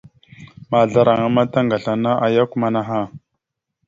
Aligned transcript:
Mahəzlaraŋa 0.69 1.27
ma 1.35 1.43
taŋgasl 1.51 1.89
ana 1.93 2.11
ta 2.17 2.21
ayak 2.25 2.51
amanah. 2.55 2.89